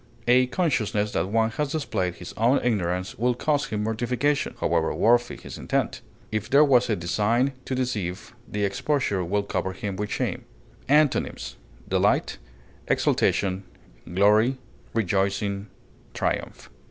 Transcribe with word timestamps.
A 0.27 0.47
consciousness 0.47 1.11
that 1.11 1.29
one 1.29 1.51
has 1.51 1.71
displayed 1.73 2.15
his 2.15 2.33
own 2.35 2.59
ignorance 2.63 3.19
will 3.19 3.35
cause 3.35 3.65
him 3.67 3.83
mortification, 3.83 4.55
however 4.59 4.91
worthy 4.95 5.37
his 5.37 5.59
intent; 5.59 6.01
if 6.31 6.49
there 6.49 6.63
was 6.65 6.89
a 6.89 6.95
design 6.95 7.51
to 7.65 7.75
deceive, 7.75 8.33
the 8.47 8.65
exposure 8.65 9.23
will 9.23 9.43
cover 9.43 9.73
him 9.73 9.95
with 9.97 10.09
shame. 10.09 10.43
Antonyms: 10.89 11.55
delight, 11.87 12.39
exultation, 12.87 13.61
glory, 14.11 14.57
rejoicing, 14.95 15.67
triumph. 16.15 16.71